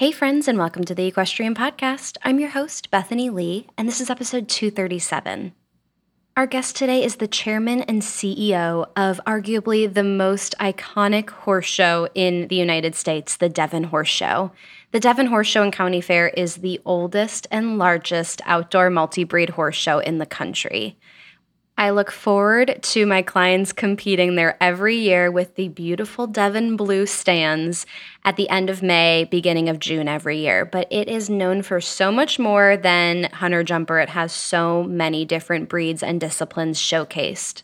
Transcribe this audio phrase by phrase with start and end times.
[0.00, 2.16] Hey, friends, and welcome to the Equestrian Podcast.
[2.22, 5.52] I'm your host, Bethany Lee, and this is episode 237.
[6.38, 12.08] Our guest today is the chairman and CEO of arguably the most iconic horse show
[12.14, 14.52] in the United States, the Devon Horse Show.
[14.92, 19.50] The Devon Horse Show and County Fair is the oldest and largest outdoor multi breed
[19.50, 20.96] horse show in the country.
[21.80, 27.06] I look forward to my clients competing there every year with the beautiful Devon Blue
[27.06, 27.86] stands
[28.22, 30.66] at the end of May, beginning of June every year.
[30.66, 33.98] But it is known for so much more than Hunter Jumper.
[33.98, 37.62] It has so many different breeds and disciplines showcased.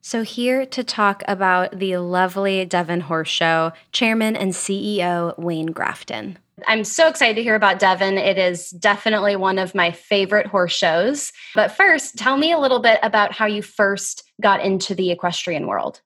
[0.00, 6.38] So, here to talk about the lovely Devon Horse Show, Chairman and CEO Wayne Grafton.
[6.66, 8.18] I'm so excited to hear about Devon.
[8.18, 11.32] It is definitely one of my favorite horse shows.
[11.54, 15.66] But first, tell me a little bit about how you first got into the equestrian
[15.66, 16.00] world.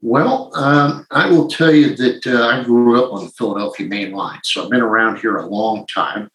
[0.00, 4.12] Well, um, I will tell you that uh, I grew up on the Philadelphia main
[4.12, 6.30] line, so I've been around here a long time.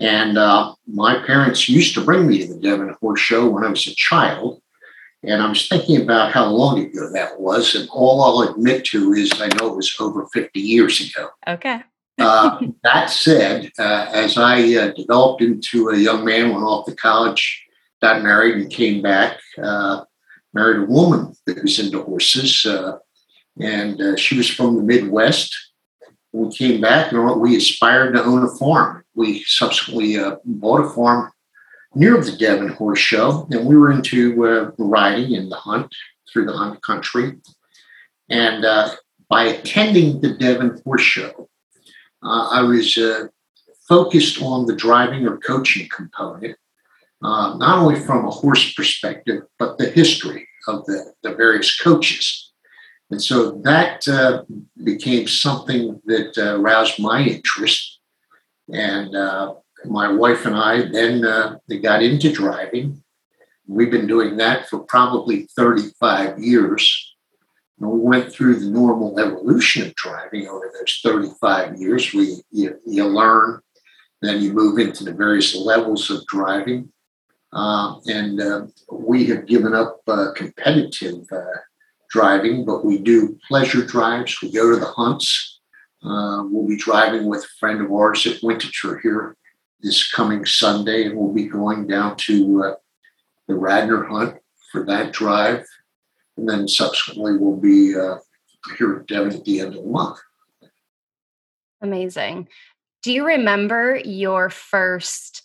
[0.00, 3.68] And uh, my parents used to bring me to the Devon Horse Show when I
[3.68, 4.62] was a child.
[5.24, 7.74] And I was thinking about how long ago that was.
[7.74, 11.30] And all I'll admit to is I know it was over 50 years ago.
[11.46, 11.82] Okay.
[12.18, 16.94] Uh, that said, uh, as I uh, developed into a young man, went off to
[16.94, 17.64] college,
[18.02, 20.04] got married, and came back, uh,
[20.52, 22.66] married a woman that was into horses.
[22.66, 22.98] Uh,
[23.60, 25.54] and she was from the Midwest.
[26.32, 29.04] we came back, and we aspired to own a farm.
[29.14, 31.32] We subsequently bought a farm
[31.94, 35.92] near the Devon Horse Show, and we were into riding and the hunt
[36.32, 37.36] through the hunt country.
[38.28, 38.64] And
[39.28, 41.47] by attending the Devon Horse Show,
[42.22, 43.28] uh, I was uh,
[43.88, 46.56] focused on the driving or coaching component,
[47.22, 52.52] uh, not only from a horse perspective, but the history of the, the various coaches.
[53.10, 54.44] And so that uh,
[54.84, 58.00] became something that aroused my interest.
[58.70, 59.14] And
[59.84, 63.02] my wife and I then uh, got into driving.
[63.66, 67.07] We've been doing that for probably 35 years.
[67.80, 72.12] And we went through the normal evolution of driving over those 35 years.
[72.12, 73.60] We you, you learn,
[74.20, 76.92] then you move into the various levels of driving.
[77.52, 81.60] Uh, and uh, we have given up uh, competitive uh,
[82.10, 84.42] driving, but we do pleasure drives.
[84.42, 85.60] We go to the hunts.
[86.02, 89.36] Uh, we'll be driving with a friend of ours at Winterthur here
[89.80, 92.74] this coming Sunday, and we'll be going down to uh,
[93.46, 94.38] the Radnor Hunt
[94.72, 95.64] for that drive,
[96.38, 98.16] and then subsequently we'll be uh,
[98.78, 100.18] here at Devon at the end of the month.
[101.82, 102.48] Amazing.
[103.02, 105.42] Do you remember your first,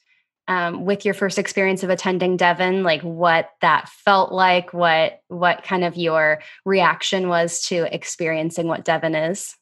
[0.47, 4.73] um, with your first experience of attending Devon, like what that felt like?
[4.73, 9.55] What what kind of your reaction was to experiencing what Devon is?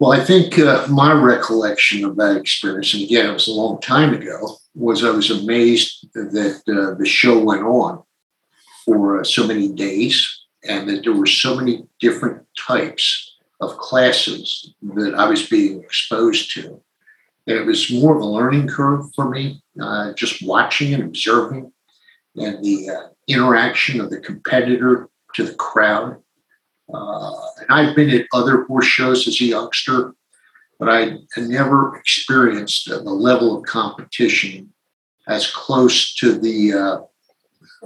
[0.00, 3.80] Well, I think uh, my recollection of that experience, and again, it was a long
[3.80, 8.02] time ago, was I was amazed that uh, the show went on
[8.84, 14.74] for uh, so many days and that there were so many different types of classes
[14.82, 16.80] that I was being exposed to.
[17.46, 21.70] And it was more of a learning curve for me, uh, just watching and observing
[22.36, 26.20] and the uh, interaction of the competitor to the crowd
[26.92, 30.14] uh, and I've been at other horse shows as a youngster,
[30.78, 34.72] but I never experienced the level of competition
[35.26, 36.74] as close to the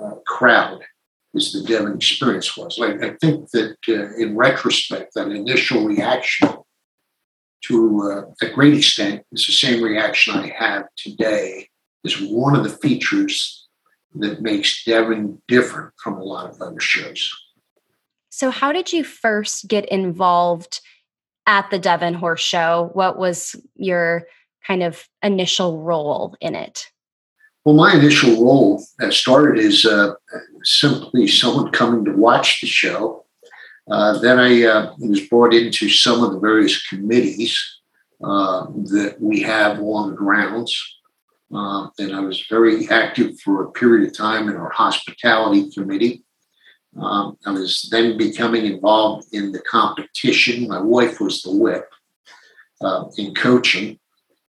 [0.00, 0.82] uh, crowd
[1.34, 2.78] as the Devon experience was.
[2.80, 6.48] I, I think that uh, in retrospect, that initial reaction
[7.64, 11.68] to uh, a great extent is the same reaction I have today
[12.04, 13.66] is one of the features
[14.14, 17.30] that makes Devon different from a lot of other shows.
[18.30, 20.80] So, how did you first get involved
[21.46, 22.90] at the Devon Horse Show?
[22.92, 24.24] What was your
[24.66, 26.86] kind of initial role in it?
[27.68, 30.14] Well, my initial role started as uh,
[30.64, 33.26] simply someone coming to watch the show.
[33.90, 37.54] Uh, then I uh, was brought into some of the various committees
[38.24, 40.74] uh, that we have on the grounds.
[41.54, 46.24] Uh, and I was very active for a period of time in our hospitality committee.
[46.98, 50.68] Um, I was then becoming involved in the competition.
[50.68, 51.86] My wife was the whip
[52.80, 53.98] uh, in coaching.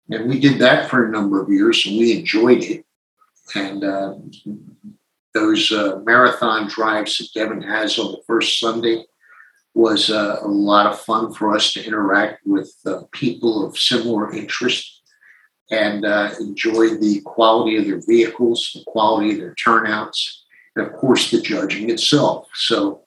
[0.10, 2.86] And we did that for a number of years and we enjoyed it.
[3.54, 4.16] And uh,
[5.34, 9.06] those uh, marathon drives that Devon has on the first Sunday
[9.74, 14.34] was uh, a lot of fun for us to interact with uh, people of similar
[14.34, 15.02] interest
[15.70, 20.46] and uh, enjoy the quality of their vehicles, the quality of their turnouts,
[20.76, 22.48] and of course the judging itself.
[22.54, 23.04] So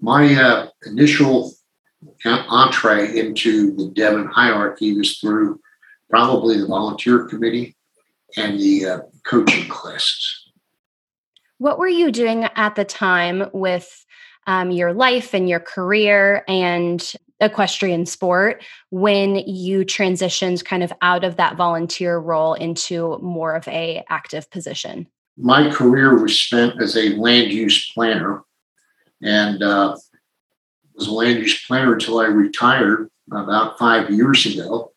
[0.00, 1.52] my uh, initial
[2.24, 5.60] entree into the Devon hierarchy was through
[6.08, 7.76] probably the volunteer committee
[8.36, 10.48] and the uh, coaching classes.
[11.58, 14.06] What were you doing at the time with
[14.46, 21.24] um, your life and your career and equestrian sport when you transitioned kind of out
[21.24, 25.06] of that volunteer role into more of a active position?
[25.36, 28.42] My career was spent as a land use planner
[29.22, 29.96] and uh,
[30.94, 34.92] was a land use planner until I retired about five years ago.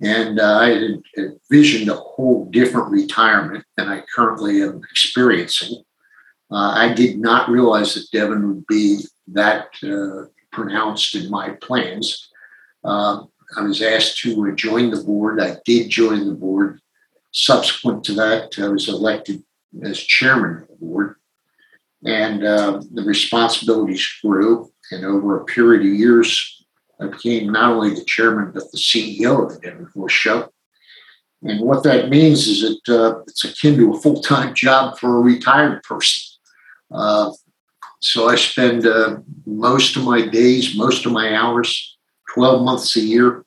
[0.00, 5.82] And uh, I envisioned a whole different retirement than I currently am experiencing.
[6.50, 12.28] Uh, I did not realize that Devon would be that uh, pronounced in my plans.
[12.84, 13.24] Uh,
[13.56, 15.40] I was asked to join the board.
[15.40, 16.80] I did join the board.
[17.32, 19.42] Subsequent to that, I was elected
[19.82, 21.16] as chairman of the board.
[22.04, 24.70] And uh, the responsibilities grew.
[24.90, 26.57] And over a period of years,
[27.00, 30.50] I became not only the chairman, but the CEO of the Devon Horse Show.
[31.42, 35.16] And what that means is that uh, it's akin to a full time job for
[35.16, 36.24] a retired person.
[36.90, 37.30] Uh,
[38.00, 41.96] so I spend uh, most of my days, most of my hours,
[42.34, 43.44] 12 months a year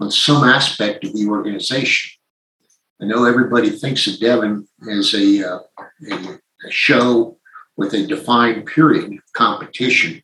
[0.00, 2.10] on some aspect of the organization.
[3.00, 5.58] I know everybody thinks of Devon as a, uh,
[6.10, 6.14] a,
[6.66, 7.38] a show
[7.76, 10.22] with a defined period of competition,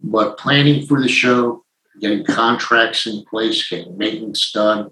[0.00, 1.61] but planning for the show,
[2.00, 4.90] getting contracts in place, getting maintenance done,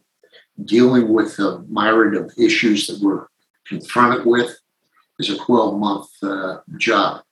[0.65, 3.27] dealing with the myriad of issues that we're
[3.67, 4.59] confronted with
[5.19, 7.23] is a 12 month uh, job.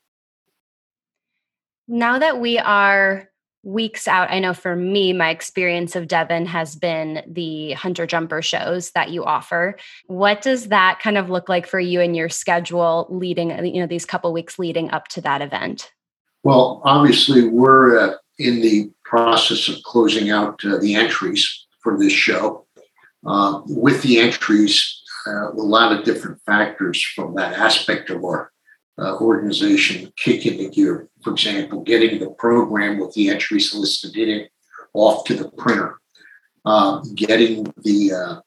[1.86, 3.30] Now that we are
[3.62, 8.42] weeks out, I know for me, my experience of Devon has been the hunter jumper
[8.42, 9.76] shows that you offer.
[10.06, 13.86] What does that kind of look like for you and your schedule leading, you know,
[13.86, 15.90] these couple weeks leading up to that event?
[16.44, 22.12] Well, obviously, we're uh, in the process of closing out uh, the entries for this
[22.12, 22.66] show.
[23.26, 28.52] Uh, with the entries, uh, a lot of different factors from that aspect of our
[28.98, 31.08] uh, organization kick into gear.
[31.22, 34.50] For example, getting the program with the entries listed in it
[34.92, 35.96] off to the printer,
[36.64, 38.40] uh, getting the uh,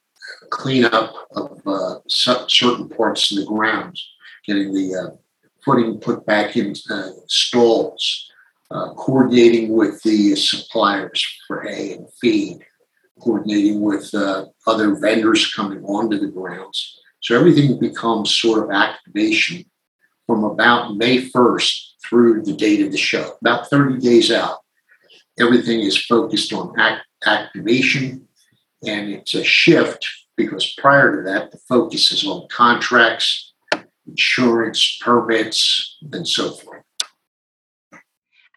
[0.50, 4.06] cleanup of uh, certain parts of the grounds,
[4.46, 5.18] getting the
[5.64, 6.74] footing put back in
[7.26, 8.31] stalls,
[8.94, 12.58] coordinating with the suppliers for hay and feed,
[13.20, 16.98] coordinating with uh, other vendors coming onto the grounds.
[17.22, 19.64] So everything becomes sort of activation
[20.26, 24.58] from about May 1st through the date of the show, about 30 days out.
[25.38, 28.26] Everything is focused on act- activation,
[28.86, 33.52] and it's a shift because prior to that, the focus is on contracts,
[34.06, 36.82] insurance, permits, and so forth.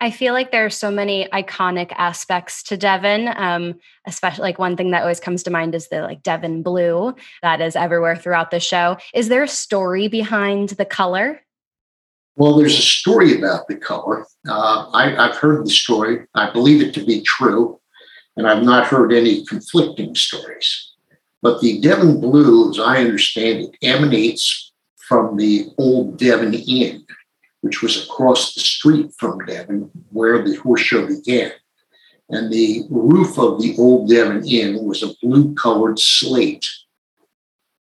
[0.06, 3.28] I feel like there are so many iconic aspects to Devon.
[3.36, 7.16] Um, especially like one thing that always comes to mind is the like Devon blue
[7.42, 8.97] that is everywhere throughout the show.
[9.16, 11.42] Is there a story behind the color?
[12.35, 14.28] Well, there's a story about the color.
[14.47, 16.28] Uh, I, have heard the story.
[16.35, 17.80] I believe it to be true,
[18.38, 20.94] and I've not heard any conflicting stories.
[21.42, 27.06] But the Devon blue, as I understand it, emanates from the old Devon Inn
[27.66, 31.52] which was across the street from Devon, where the horse show began.
[32.30, 36.68] And the roof of the old Devon Inn was a blue colored slate.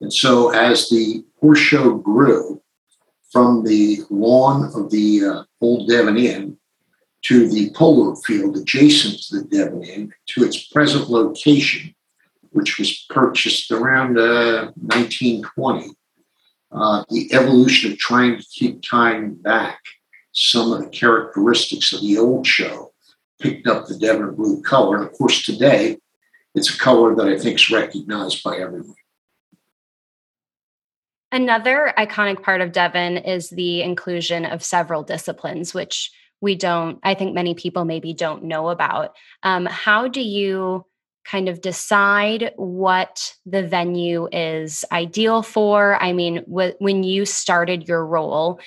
[0.02, 2.60] And so, as the horse show grew
[3.32, 6.58] from the lawn of the uh, old Devon Inn
[7.22, 11.94] to the polo field adjacent to the Devon Inn to its present location,
[12.50, 15.94] which was purchased around uh, 1920,
[16.72, 19.80] uh, the evolution of trying to keep tying back
[20.32, 22.92] some of the characteristics of the old show
[23.40, 24.98] picked up the Devon blue color.
[24.98, 25.98] And of course, today
[26.54, 28.94] it's a color that I think is recognized by everyone.
[31.32, 36.10] Another iconic part of Devon is the inclusion of several disciplines, which
[36.40, 39.14] we don't, I think many people maybe don't know about.
[39.42, 40.86] Um, how do you
[41.24, 46.02] kind of decide what the venue is ideal for?
[46.02, 48.60] I mean, wh- when you started your role,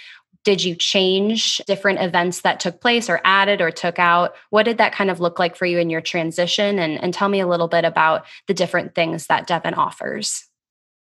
[0.43, 4.35] Did you change different events that took place or added or took out?
[4.49, 6.79] What did that kind of look like for you in your transition?
[6.79, 10.45] And, and tell me a little bit about the different things that Devon offers.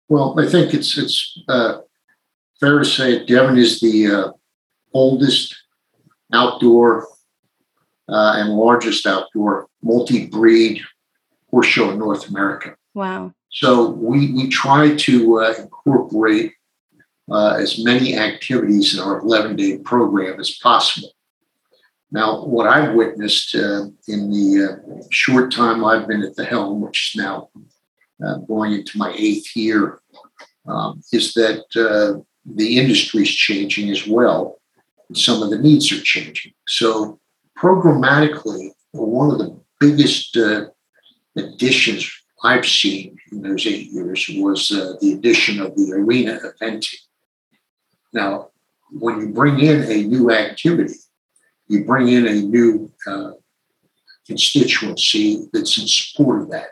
[0.09, 1.79] Well, I think it's it's uh,
[2.61, 4.31] fair to say Devon is the uh,
[4.93, 5.57] oldest
[6.33, 7.09] outdoor
[8.09, 10.83] uh, and largest outdoor multi-breed
[11.53, 12.75] horse show in North America.
[12.95, 13.33] Wow!
[13.51, 16.55] So we we try to uh, incorporate
[17.31, 21.11] uh, as many activities in our 11-day program as possible.
[22.11, 26.83] Now, what I've witnessed uh, in the uh, short time I've been at the helm,
[26.83, 27.49] which is now
[28.25, 30.01] uh, going into my eighth year,
[30.67, 34.61] um, is that uh, the industry is changing as well.
[35.09, 36.53] And some of the needs are changing.
[36.69, 37.19] So,
[37.59, 40.67] programmatically, one of the biggest uh,
[41.37, 42.11] additions
[42.45, 46.97] I've seen in those eight years was uh, the addition of the arena eventing.
[48.13, 48.49] Now,
[48.91, 50.97] when you bring in a new activity,
[51.69, 53.33] you bring in a new uh,
[54.27, 56.69] constituency that's in support of that.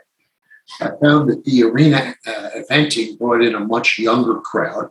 [0.79, 4.89] I found that the arena uh, eventing brought in a much younger crowd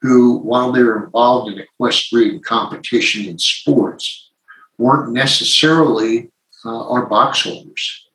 [0.00, 4.30] who, while they're involved in equestrian competition in sports,
[4.78, 6.30] weren't necessarily
[6.64, 8.08] uh, our box holders.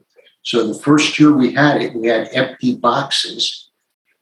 [0.47, 3.69] So the first year we had it, we had empty boxes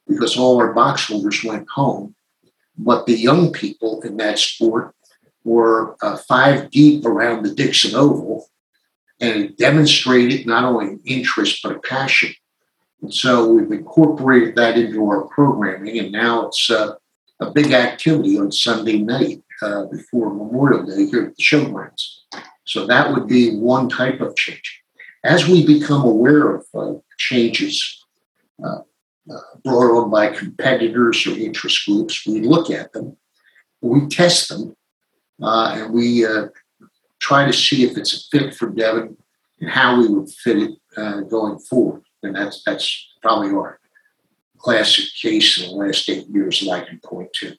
[0.08, 2.16] because all our box holders went home.
[2.80, 4.96] But the young people in that sport
[5.44, 8.50] were uh, five deep around the Dixon Oval
[9.22, 12.34] and demonstrated not only interest but a passion.
[13.04, 16.96] And so we've incorporated that into our programming, and now it's uh,
[17.40, 22.02] a big activity on Sunday night uh, before Memorial Day here at the showgrounds.
[22.64, 24.82] So that would be one type of change.
[25.26, 28.06] As we become aware of uh, changes
[28.64, 28.82] uh,
[29.28, 33.18] uh, brought on by competitors or interest groups, we look at them,
[33.82, 34.76] we test them,
[35.42, 36.50] uh, and we uh,
[37.20, 39.18] try to see if it's a fit for Devon
[39.60, 42.04] and how we would fit it going forward.
[42.22, 43.80] And that's that's probably our
[44.60, 47.56] classic case in the last eight years that I can point to.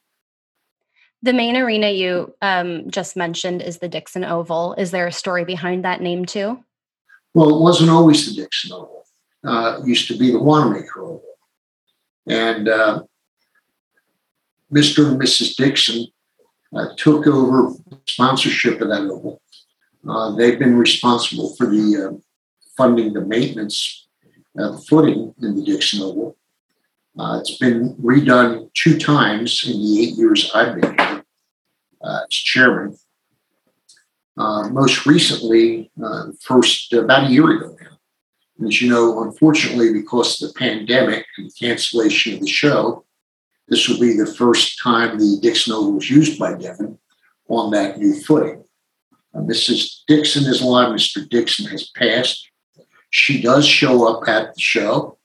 [1.21, 4.73] The main arena you um, just mentioned is the Dixon Oval.
[4.77, 6.63] Is there a story behind that name too?
[7.37, 9.05] Well, it wasn't always the Dixon Oval.
[9.45, 11.37] Uh, used to be the Wanamaker Oval.
[12.25, 13.03] And uh,
[14.73, 15.07] Mr.
[15.07, 15.55] and Mrs.
[15.55, 16.07] Dixon
[16.75, 17.73] uh, took over
[18.07, 19.39] sponsorship of that oval.
[20.09, 22.17] Uh, they've been responsible for the uh,
[22.75, 24.07] funding the maintenance
[24.57, 26.35] of the footing in the Dixon Oval.
[27.19, 31.23] Uh, it's been redone two times in the eight years I've been here
[32.01, 32.97] uh, as chairman.
[34.37, 35.91] Uh, most recently,
[36.41, 37.97] first about a year ago now.
[38.59, 43.05] And as you know, unfortunately, because of the pandemic and the cancellation of the show,
[43.67, 46.97] this will be the first time the Dixon Oval was used by Devon
[47.49, 48.63] on that new footing.
[49.33, 50.01] Uh, Mrs.
[50.07, 50.89] Dixon is alive.
[50.89, 51.27] Mr.
[51.27, 52.49] Dixon has passed.
[53.09, 55.17] She does show up at the show.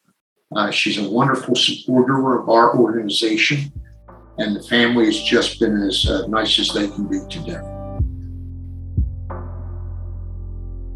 [0.54, 3.73] Uh, she's a wonderful supporter of our organization,
[4.38, 7.71] and the family has just been as uh, nice as they can be to Devon.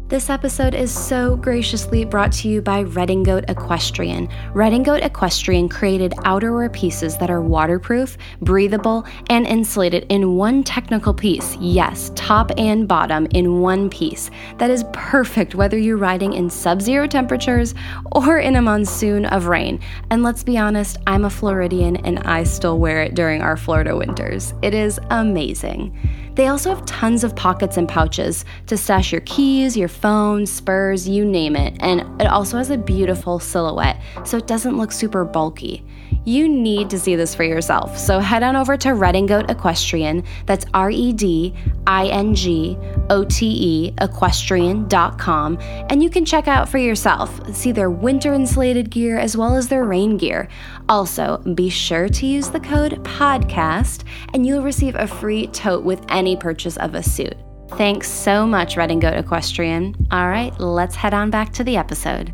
[0.09, 4.29] This episode is so graciously brought to you by Redingote Equestrian.
[4.53, 11.57] Redingote Equestrian created outerwear pieces that are waterproof, breathable, and insulated in one technical piece.
[11.57, 14.31] Yes, top and bottom in one piece.
[14.59, 17.75] That is perfect whether you're riding in sub zero temperatures
[18.13, 19.81] or in a monsoon of rain.
[20.09, 23.97] And let's be honest, I'm a Floridian and I still wear it during our Florida
[23.97, 24.53] winters.
[24.61, 25.93] It is amazing.
[26.37, 31.09] They also have tons of pockets and pouches to stash your keys, your phone, spurs,
[31.09, 31.75] you name it.
[31.79, 35.83] And it also has a beautiful silhouette, so it doesn't look super bulky.
[36.27, 37.97] You need to see this for yourself.
[37.97, 40.25] So head on over to Redingote Equestrian.
[40.45, 41.53] That's R E D
[41.87, 42.77] I N G
[43.09, 45.57] O T E equestrian.com.
[45.89, 47.55] And you can check out for yourself.
[47.55, 50.49] See their winter insulated gear as well as their rain gear.
[50.89, 54.03] Also, be sure to use the code PODCAST
[54.33, 57.37] and you'll receive a free tote with any purchase of a suit.
[57.77, 59.95] Thanks so much, Redingote Equestrian.
[60.11, 62.33] All right, let's head on back to the episode.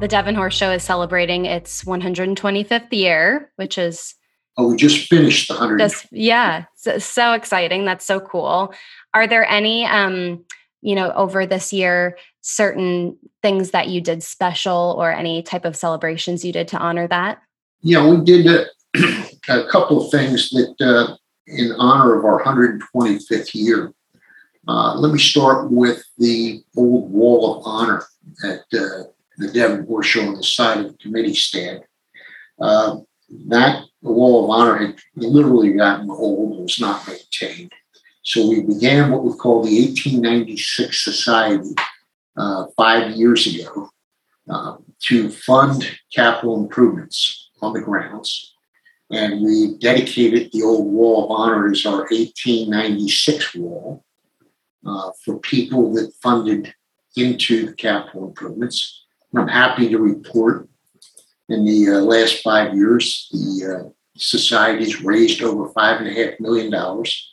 [0.00, 4.14] The Devon Horse Show is celebrating its 125th year, which is
[4.56, 5.92] oh, we just finished the hundred.
[6.10, 7.84] Yeah, so, so, exciting.
[7.84, 8.72] That's so cool.
[9.12, 10.44] Are there any, um,
[10.80, 15.76] you know, over this year, certain things that you did special, or any type of
[15.76, 17.42] celebrations you did to honor that?
[17.82, 18.66] Yeah, we did a,
[19.48, 21.16] a couple of things that, uh,
[21.46, 23.92] in honor of our 125th year.
[24.68, 28.04] Uh, let me start with the old Wall of Honor
[28.44, 29.04] at uh,
[29.40, 31.80] the Devon Horse Show on the side of the committee stand.
[32.60, 32.98] Uh,
[33.48, 37.72] that the Wall of Honor had literally gotten old and was not maintained.
[38.22, 41.74] So we began what we call the 1896 Society
[42.36, 43.88] uh, five years ago
[44.48, 48.54] uh, to fund capital improvements on the grounds.
[49.10, 54.04] And we dedicated the old Wall of Honor as our 1896 wall
[54.86, 56.74] uh, for people that funded
[57.16, 59.06] into the capital improvements.
[59.36, 60.68] I'm happy to report
[61.48, 66.38] in the uh, last five years, the uh, society's raised over five and a half
[66.38, 67.28] million dollars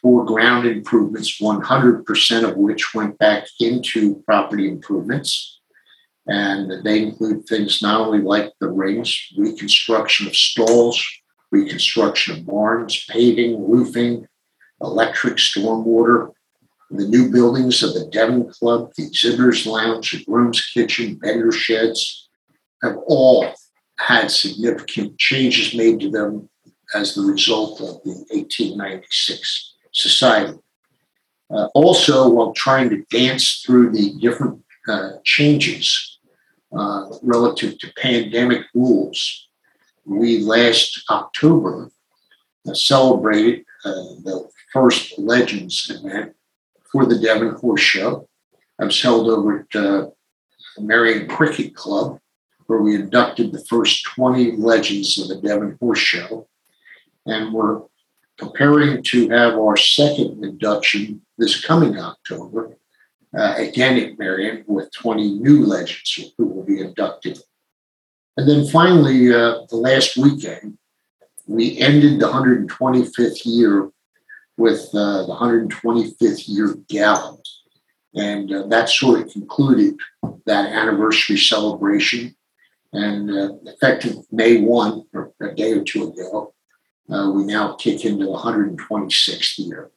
[0.00, 5.60] for ground improvements, 100% of which went back into property improvements.
[6.26, 11.04] And they include things not only like the rings, reconstruction of stalls,
[11.50, 14.26] reconstruction of barns, paving, roofing,
[14.80, 16.32] electric, stormwater,
[16.96, 22.28] the new buildings of the Devon Club, the Exhibitors Lounge, the Groom's Kitchen, vendor sheds
[22.82, 23.52] have all
[23.98, 26.48] had significant changes made to them
[26.94, 30.58] as the result of the 1896 society.
[31.50, 36.18] Uh, also, while trying to dance through the different uh, changes
[36.76, 39.48] uh, relative to pandemic rules,
[40.04, 41.90] we last October
[42.68, 43.90] uh, celebrated uh,
[44.22, 46.34] the first Legends event
[46.94, 48.28] for the Devon Horse Show.
[48.80, 50.10] I was held over at uh,
[50.78, 52.20] Merion Cricket Club,
[52.66, 56.46] where we inducted the first 20 legends of the Devon Horse Show.
[57.26, 57.82] And we're
[58.38, 62.76] preparing to have our second induction this coming October,
[63.36, 67.40] uh, again at Merion, with 20 new legends who will be inducted.
[68.36, 70.78] And then finally, uh, the last weekend,
[71.48, 73.90] we ended the 125th year
[74.56, 77.36] with uh, the 125th year gala.
[78.14, 79.96] And uh, that sort of concluded
[80.46, 82.36] that anniversary celebration.
[82.92, 86.54] And uh, effective May 1, or a day or two ago,
[87.10, 89.90] uh, we now kick into the 126th year.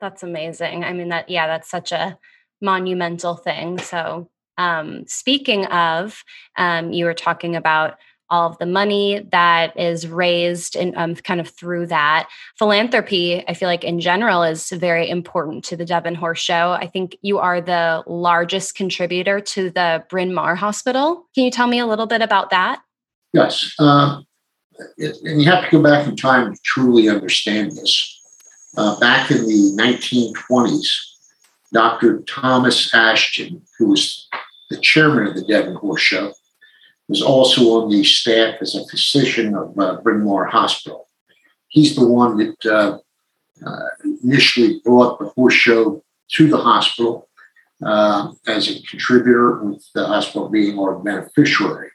[0.00, 0.84] That's amazing.
[0.84, 2.18] I mean, that, yeah, that's such a
[2.62, 3.78] monumental thing.
[3.78, 6.24] So, um, speaking of,
[6.56, 7.98] um, you were talking about
[8.30, 12.28] all of the money that is raised and um, kind of through that.
[12.58, 16.72] Philanthropy, I feel like in general, is very important to the Devon Horse Show.
[16.72, 21.26] I think you are the largest contributor to the Bryn Mawr Hospital.
[21.34, 22.82] Can you tell me a little bit about that?
[23.32, 23.74] Yes.
[23.78, 24.20] Uh,
[24.96, 28.16] it, and you have to go back in time to truly understand this.
[28.76, 30.86] Uh, back in the 1920s,
[31.72, 32.20] Dr.
[32.22, 34.28] Thomas Ashton, who was
[34.70, 36.32] the chairman of the Devon Horse Show,
[37.10, 41.08] was also on the staff as a physician of uh, Bryn Mawr Hospital.
[41.66, 42.98] He's the one that uh,
[43.66, 43.88] uh,
[44.22, 46.04] initially brought the horse show
[46.36, 47.28] to the hospital
[47.84, 51.90] uh, as a contributor, with the hospital being our beneficiary.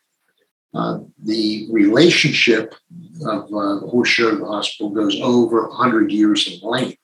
[0.74, 2.76] Uh, the relationship
[3.26, 7.00] of uh, the horse show to the hospital goes over 100 years in length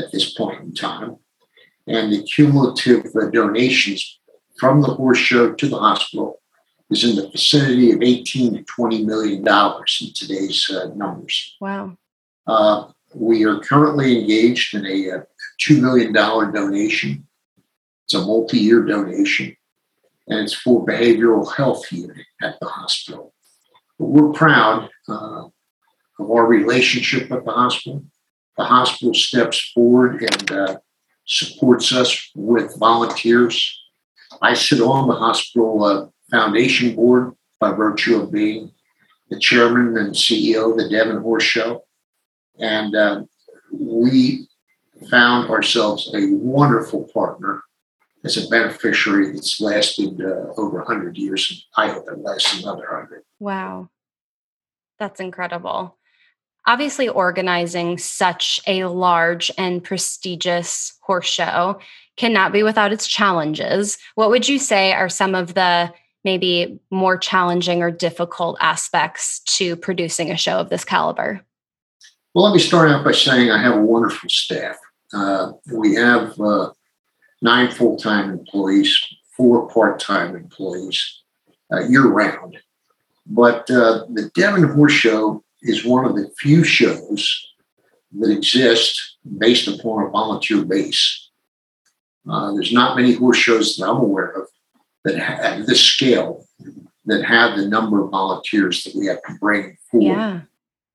[0.00, 1.16] at this point in time.
[1.86, 4.18] And the cumulative donations
[4.58, 6.41] from the horse show to the hospital
[6.92, 11.56] is in the vicinity of 18 to 20 million dollars in today's uh, numbers.
[11.60, 11.96] Wow.
[12.46, 15.22] Uh, we are currently engaged in a, a uh,
[15.60, 17.26] $2 million donation.
[18.04, 19.56] It's a multi year donation,
[20.28, 23.32] and it's for behavioral health unit at the hospital.
[23.98, 25.44] But we're proud uh,
[26.18, 28.04] of our relationship with the hospital.
[28.58, 30.76] The hospital steps forward and uh,
[31.26, 33.78] supports us with volunteers.
[34.42, 38.72] I sit on the hospital uh, foundation board by virtue of being
[39.30, 41.84] the chairman and CEO of the Devon Horse Show.
[42.58, 43.22] And uh,
[43.72, 44.48] we
[45.10, 47.62] found ourselves a wonderful partner
[48.24, 51.66] as a beneficiary that's lasted uh, over 100 years.
[51.76, 53.22] I hope it lasts another 100.
[53.38, 53.90] Wow.
[54.98, 55.96] That's incredible.
[56.66, 61.80] Obviously, organizing such a large and prestigious horse show
[62.16, 63.98] cannot be without its challenges.
[64.14, 65.92] What would you say are some of the
[66.24, 71.44] maybe more challenging or difficult aspects to producing a show of this caliber?
[72.34, 74.76] Well, let me start out by saying I have a wonderful staff.
[75.12, 76.70] Uh, we have uh,
[77.42, 78.98] nine full time employees,
[79.36, 81.22] four part time employees
[81.72, 82.58] uh, year round.
[83.26, 87.46] But uh, the Devon Horse Show is one of the few shows
[88.18, 91.30] that exist based upon a volunteer base.
[92.28, 94.48] Uh, there's not many horse shows that I'm aware of
[95.04, 96.46] that at this scale
[97.06, 100.06] that had the number of volunteers that we have to bring forward.
[100.06, 100.40] Yeah.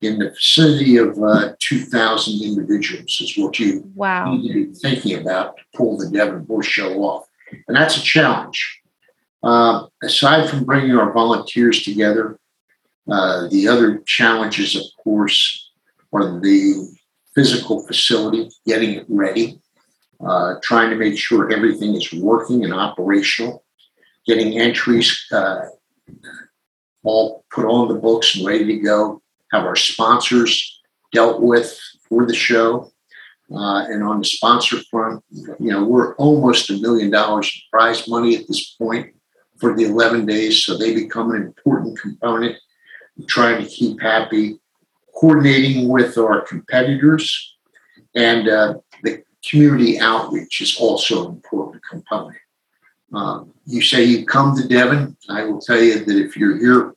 [0.02, 4.32] In the vicinity of uh, 2,000 individuals is what you wow.
[4.32, 7.26] need to be thinking about to pull the Devon Horse show off.
[7.68, 8.82] And that's a challenge.
[9.42, 12.40] Uh, aside from bringing our volunteers together,
[13.10, 15.72] Uh, the other challenges, of course,
[16.12, 16.60] are the
[17.34, 19.62] physical facility, getting it ready,
[20.20, 23.64] uh, trying to make sure everything is working and operational,
[24.28, 25.62] getting entries uh,
[27.04, 30.82] all put on the books and ready to go, have our sponsors
[31.14, 32.92] dealt with for the show.
[33.50, 38.08] Uh, and on the sponsor front, you know, we're almost a million dollars in prize
[38.08, 39.16] money at this point
[39.58, 40.66] for the 11 days.
[40.66, 42.58] So they become an important component
[43.28, 44.60] trying to keep happy,
[45.16, 47.56] coordinating with our competitors,
[48.16, 52.38] and uh, the community outreach is also an important component.
[53.14, 55.16] Um, you say you come to Devon.
[55.30, 56.94] I will tell you that if you're here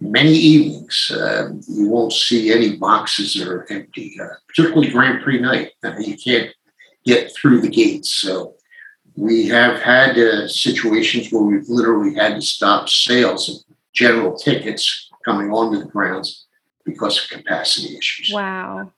[0.00, 5.40] many evenings, uh, you won't see any boxes that are empty, uh, particularly Grand Prix
[5.40, 5.72] night.
[6.00, 6.50] You can't
[7.04, 8.12] get through the gates.
[8.12, 8.54] So
[9.16, 13.56] we have had uh, situations where we've literally had to stop sales of
[13.94, 16.46] general tickets coming onto the grounds
[16.84, 18.32] because of capacity issues.
[18.32, 18.92] Wow.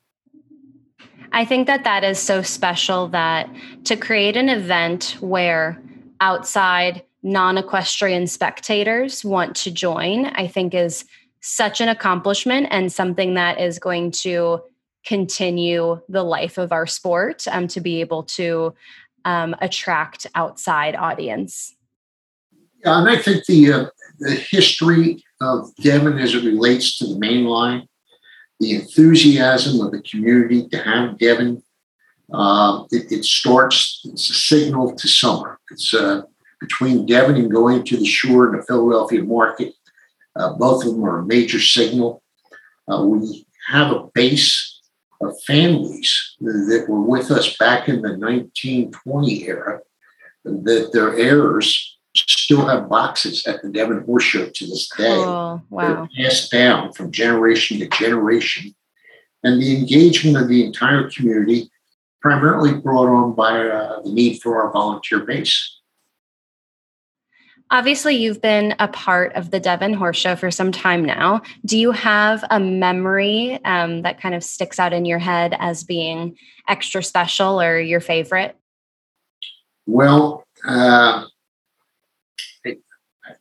[1.31, 3.49] I think that that is so special that
[3.85, 5.81] to create an event where
[6.21, 11.05] outside non equestrian spectators want to join, I think is
[11.41, 14.61] such an accomplishment and something that is going to
[15.05, 18.73] continue the life of our sport um, to be able to
[19.25, 21.75] um, attract outside audience.
[22.83, 23.85] Yeah, and I think the uh,
[24.19, 27.87] the history of Devon as it relates to the main line,
[28.59, 31.63] the enthusiasm of the community to have Devon.
[32.33, 35.59] Uh, it, it, starts, it's a signal to summer.
[35.71, 36.23] It's uh,
[36.59, 39.73] between Devon and going to the shore and the Philadelphia market.
[40.35, 42.21] Uh, both of them are a major signal.
[42.91, 44.81] Uh, we have a base
[45.21, 49.79] of families that were with us back in the 1920 era,
[50.43, 55.05] that their heirs still have boxes at the Devon Horse Show to this day.
[55.09, 56.07] Oh, wow.
[56.15, 58.73] They're passed down from generation to generation.
[59.43, 61.69] And the engagement of the entire community
[62.27, 65.79] primarily brought on by uh, the need for our volunteer base.
[67.71, 71.41] Obviously, you've been a part of the Devon Horse Show for some time now.
[71.65, 75.85] Do you have a memory um, that kind of sticks out in your head as
[75.85, 76.37] being
[76.67, 78.57] extra special or your favorite?
[79.85, 81.23] Well, uh,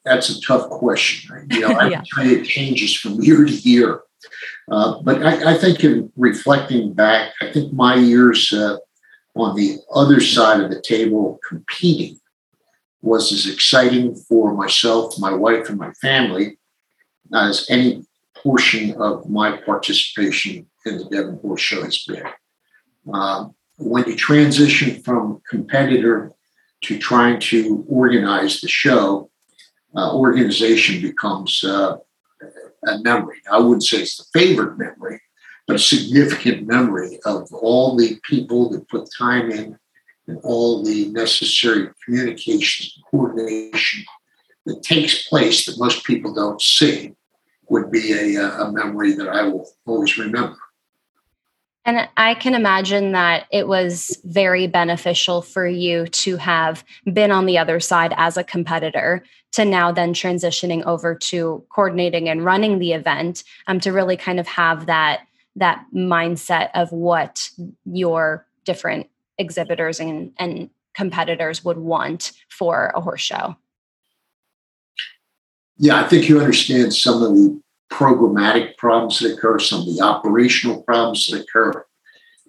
[0.05, 1.49] that's a tough question.
[1.51, 2.03] You know, I yeah.
[2.18, 4.03] it changes from year to year.
[4.70, 8.78] Uh, but I, I, think in reflecting back, I think my years uh,
[9.34, 12.18] on the other side of the table competing
[13.02, 16.58] was as exciting for myself, my wife, and my family
[17.34, 22.26] as any portion of my participation in the Devon Horse Show has been.
[23.12, 26.32] Um, when you transition from competitor
[26.82, 29.30] to trying to organize the show,
[29.94, 31.96] uh, organization becomes uh,
[32.87, 33.38] a memory.
[33.51, 35.20] I wouldn't say it's the favorite memory,
[35.66, 39.79] but a significant memory of all the people that put time in
[40.29, 44.05] and all the necessary communications and coordination
[44.64, 47.14] that takes place that most people don't see
[47.68, 50.57] would be a, uh, a memory that I will always remember.
[51.87, 57.46] And I can imagine that it was very beneficial for you to have been on
[57.46, 62.81] the other side as a competitor to now then transitioning over to coordinating and running
[62.81, 65.20] the event um, to really kind of have that
[65.55, 67.49] that mindset of what
[67.87, 73.57] your different exhibitors and, and competitors would want for a horse show.
[75.79, 80.01] Yeah, I think you understand some of the programmatic problems that occur, some of the
[80.03, 81.85] operational problems that occur.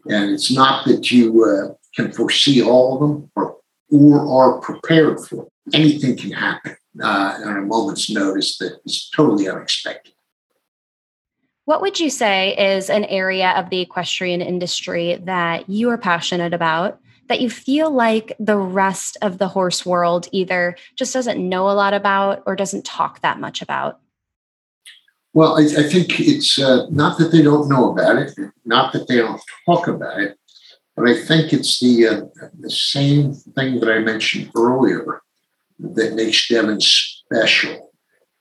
[0.10, 3.58] And it's not that you uh, can foresee all of them or,
[3.92, 5.36] or are prepared for.
[5.36, 5.48] Them.
[5.74, 10.14] Anything can happen uh, on a moment's notice that is totally unexpected.
[11.66, 16.54] What would you say is an area of the equestrian industry that you are passionate
[16.54, 21.70] about that you feel like the rest of the horse world either just doesn't know
[21.70, 24.00] a lot about or doesn't talk that much about?
[25.34, 28.34] Well, I, I think it's uh, not that they don't know about it,
[28.66, 30.38] not that they don't talk about it,
[30.96, 32.22] but I think it's the uh,
[32.60, 35.22] the same thing that I mentioned earlier
[35.80, 37.92] that makes Devon special,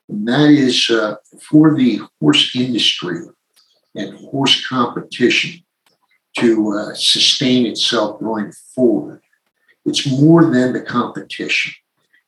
[0.08, 1.16] and that is uh,
[1.50, 3.18] for the horse industry
[3.94, 5.62] and horse competition
[6.38, 9.22] to uh, sustain itself going forward.
[9.84, 11.72] It's more than the competition.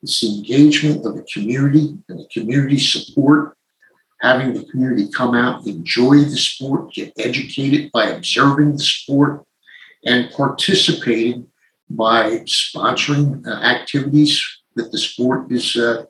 [0.03, 3.58] It's the engagement of the community and the community support
[4.21, 9.45] having the community come out, enjoy the sport, get educated by observing the sport,
[10.05, 11.47] and participating
[11.91, 16.05] by sponsoring uh, activities that the sport is uh,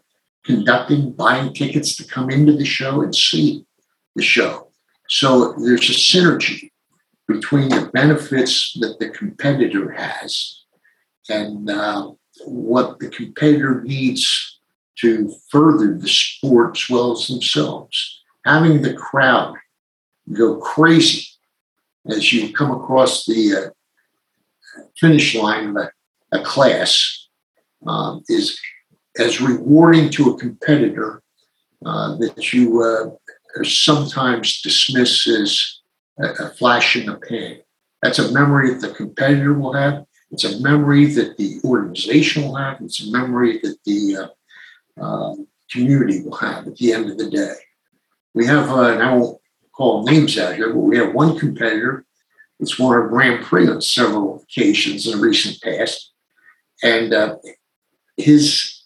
[0.44, 3.64] conducting, buying tickets to come into the show and see.
[4.16, 4.68] the show.
[5.08, 6.70] So there's a synergy
[7.26, 10.64] between the benefits that the competitor has
[11.28, 12.12] and uh,
[12.46, 14.57] what the competitor needs
[15.00, 18.22] to further the sport as well as themselves.
[18.44, 19.56] Having the crowd
[20.32, 21.26] go crazy
[22.08, 25.90] as you come across the uh, finish line of a,
[26.32, 27.28] a class
[27.86, 28.58] um, is
[29.18, 31.22] as rewarding to a competitor
[31.84, 35.80] uh, that you uh, sometimes dismiss as
[36.18, 37.58] a, a flash in the pan.
[38.02, 40.04] That's a memory that the competitor will have.
[40.30, 42.80] It's a memory that the organization will have.
[42.80, 44.30] It's a memory that the
[45.00, 45.34] uh,
[45.70, 47.54] community will have at the end of the day.
[48.34, 49.40] We have, uh, and I won't
[49.72, 52.04] call names out here, but we have one competitor
[52.58, 56.12] that's won a Grand Prix on several occasions in the recent past.
[56.82, 57.36] And uh,
[58.16, 58.84] his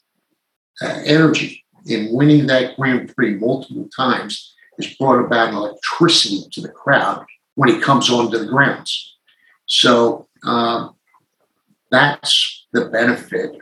[0.81, 6.69] uh, energy in winning that Grand Prix multiple times has brought about electricity to the
[6.69, 9.17] crowd when he comes onto the grounds.
[9.67, 10.89] So uh,
[11.91, 13.57] that's the benefit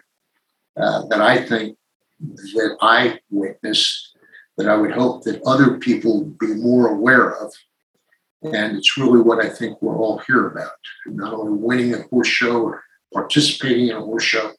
[0.76, 1.76] uh, that I think
[2.20, 4.16] that I witnessed
[4.56, 7.52] that I would hope that other people would be more aware of.
[8.42, 10.72] And it's really what I think we're all here about.
[11.06, 14.52] Not only winning a horse show or participating in a horse show,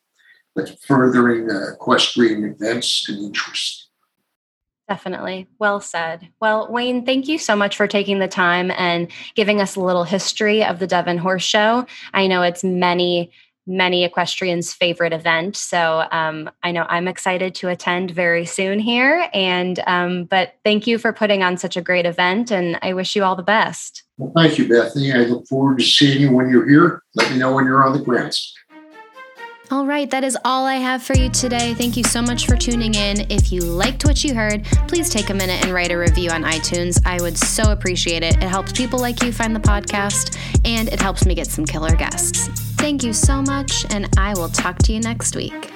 [0.55, 3.89] but furthering uh, equestrian events and interest.
[4.87, 5.47] Definitely.
[5.57, 6.27] Well said.
[6.41, 10.03] Well, Wayne, thank you so much for taking the time and giving us a little
[10.03, 11.85] history of the Devon Horse Show.
[12.13, 13.31] I know it's many
[13.71, 15.55] many equestrians' favorite event.
[15.55, 19.29] So um, I know I'm excited to attend very soon here.
[19.33, 23.15] And um, but thank you for putting on such a great event, and I wish
[23.15, 24.03] you all the best.
[24.17, 25.13] Well, thank you, Bethany.
[25.13, 27.01] I look forward to seeing you when you're here.
[27.15, 28.53] Let me know when you're on the grounds.
[29.71, 31.73] All right, that is all I have for you today.
[31.73, 33.21] Thank you so much for tuning in.
[33.31, 36.43] If you liked what you heard, please take a minute and write a review on
[36.43, 37.01] iTunes.
[37.05, 38.35] I would so appreciate it.
[38.35, 41.95] It helps people like you find the podcast, and it helps me get some killer
[41.95, 42.49] guests.
[42.81, 45.71] Thank you so much, and I will talk to you next week.